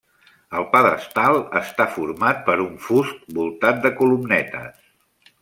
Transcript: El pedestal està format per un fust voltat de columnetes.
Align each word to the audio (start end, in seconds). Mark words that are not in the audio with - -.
El 0.59 0.63
pedestal 0.69 1.37
està 1.59 1.87
format 1.97 2.41
per 2.47 2.57
un 2.65 2.73
fust 2.87 3.21
voltat 3.41 3.85
de 3.85 3.93
columnetes. 4.01 4.83